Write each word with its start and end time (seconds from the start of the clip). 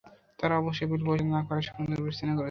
তারা 0.39 0.53
অবশ্যই 0.57 0.87
বিল 0.91 1.01
পরিশোধ 1.07 1.29
না 1.35 1.41
করায় 1.47 1.65
সংযোগ 1.69 1.99
বিচ্ছিন্ন 2.05 2.31
করেছে। 2.31 2.39